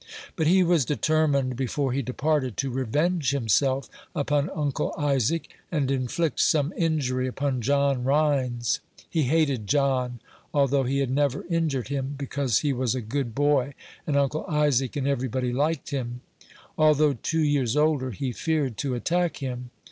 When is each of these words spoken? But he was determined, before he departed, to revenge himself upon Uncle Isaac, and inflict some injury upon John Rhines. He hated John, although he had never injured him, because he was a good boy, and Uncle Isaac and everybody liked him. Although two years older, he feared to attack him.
But 0.35 0.47
he 0.47 0.63
was 0.63 0.83
determined, 0.83 1.55
before 1.55 1.93
he 1.93 2.01
departed, 2.01 2.57
to 2.57 2.71
revenge 2.71 3.29
himself 3.29 3.87
upon 4.15 4.49
Uncle 4.55 4.95
Isaac, 4.97 5.53
and 5.71 5.91
inflict 5.91 6.39
some 6.39 6.73
injury 6.75 7.27
upon 7.27 7.61
John 7.61 8.03
Rhines. 8.03 8.79
He 9.07 9.25
hated 9.25 9.67
John, 9.67 10.19
although 10.55 10.85
he 10.85 11.01
had 11.01 11.11
never 11.11 11.45
injured 11.51 11.89
him, 11.89 12.15
because 12.17 12.61
he 12.61 12.73
was 12.73 12.95
a 12.95 13.01
good 13.01 13.35
boy, 13.35 13.75
and 14.07 14.17
Uncle 14.17 14.43
Isaac 14.47 14.95
and 14.95 15.07
everybody 15.07 15.53
liked 15.53 15.91
him. 15.91 16.21
Although 16.79 17.13
two 17.13 17.43
years 17.43 17.77
older, 17.77 18.09
he 18.09 18.31
feared 18.31 18.77
to 18.77 18.95
attack 18.95 19.37
him. 19.37 19.69